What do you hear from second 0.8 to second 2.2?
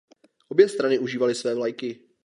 užívaly své vlajky.